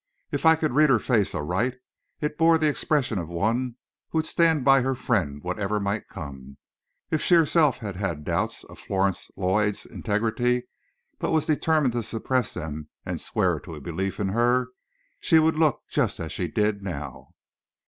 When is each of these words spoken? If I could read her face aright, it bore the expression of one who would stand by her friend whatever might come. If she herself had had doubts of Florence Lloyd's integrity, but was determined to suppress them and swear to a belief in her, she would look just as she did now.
If 0.31 0.47
I 0.47 0.55
could 0.55 0.71
read 0.73 0.89
her 0.89 0.97
face 0.97 1.35
aright, 1.35 1.75
it 2.21 2.35
bore 2.39 2.57
the 2.57 2.67
expression 2.67 3.19
of 3.19 3.29
one 3.29 3.75
who 4.09 4.17
would 4.17 4.25
stand 4.25 4.65
by 4.65 4.81
her 4.81 4.95
friend 4.95 5.43
whatever 5.43 5.79
might 5.79 6.09
come. 6.09 6.57
If 7.11 7.21
she 7.21 7.35
herself 7.35 7.77
had 7.77 7.97
had 7.97 8.23
doubts 8.23 8.63
of 8.63 8.79
Florence 8.79 9.29
Lloyd's 9.37 9.85
integrity, 9.85 10.63
but 11.19 11.29
was 11.29 11.45
determined 11.45 11.93
to 11.93 12.01
suppress 12.01 12.55
them 12.55 12.89
and 13.05 13.21
swear 13.21 13.59
to 13.59 13.75
a 13.75 13.79
belief 13.79 14.19
in 14.19 14.29
her, 14.29 14.69
she 15.19 15.37
would 15.37 15.55
look 15.55 15.83
just 15.87 16.19
as 16.19 16.31
she 16.31 16.47
did 16.47 16.81
now. 16.81 17.27